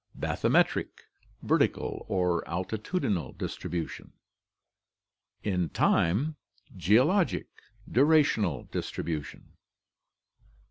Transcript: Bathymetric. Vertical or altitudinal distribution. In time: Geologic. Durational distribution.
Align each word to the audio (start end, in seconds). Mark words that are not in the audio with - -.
Bathymetric. 0.17 1.01
Vertical 1.43 2.07
or 2.09 2.43
altitudinal 2.47 3.37
distribution. 3.37 4.13
In 5.43 5.69
time: 5.69 6.37
Geologic. 6.75 7.45
Durational 7.87 8.65
distribution. 8.71 9.51